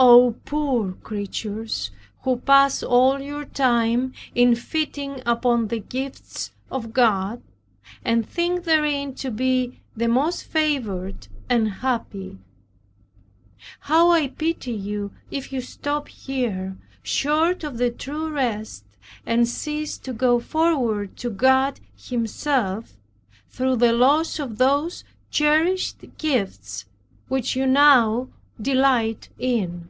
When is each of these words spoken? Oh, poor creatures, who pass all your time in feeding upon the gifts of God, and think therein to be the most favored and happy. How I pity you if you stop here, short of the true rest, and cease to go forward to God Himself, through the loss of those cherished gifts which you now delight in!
Oh, 0.00 0.36
poor 0.44 0.92
creatures, 0.92 1.90
who 2.22 2.36
pass 2.36 2.82
all 2.84 3.20
your 3.20 3.44
time 3.46 4.12
in 4.34 4.54
feeding 4.54 5.22
upon 5.26 5.68
the 5.68 5.78
gifts 5.80 6.52
of 6.70 6.92
God, 6.92 7.42
and 8.04 8.24
think 8.28 8.62
therein 8.64 9.14
to 9.14 9.30
be 9.32 9.80
the 9.96 10.06
most 10.06 10.44
favored 10.44 11.26
and 11.48 11.68
happy. 11.68 12.38
How 13.80 14.10
I 14.12 14.28
pity 14.28 14.72
you 14.72 15.10
if 15.32 15.52
you 15.54 15.60
stop 15.62 16.06
here, 16.08 16.76
short 17.02 17.64
of 17.64 17.78
the 17.78 17.90
true 17.90 18.28
rest, 18.30 18.84
and 19.26 19.48
cease 19.48 19.96
to 19.98 20.12
go 20.12 20.38
forward 20.38 21.16
to 21.16 21.30
God 21.30 21.80
Himself, 21.96 22.98
through 23.48 23.76
the 23.76 23.92
loss 23.94 24.38
of 24.38 24.58
those 24.58 25.02
cherished 25.30 26.04
gifts 26.18 26.84
which 27.28 27.56
you 27.56 27.66
now 27.66 28.28
delight 28.60 29.28
in! 29.38 29.86